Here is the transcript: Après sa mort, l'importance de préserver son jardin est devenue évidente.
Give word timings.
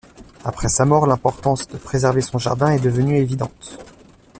Après 0.43 0.67
sa 0.67 0.83
mort, 0.83 1.05
l'importance 1.05 1.67
de 1.67 1.77
préserver 1.77 2.21
son 2.21 2.39
jardin 2.39 2.71
est 2.71 2.79
devenue 2.79 3.17
évidente. 3.17 3.77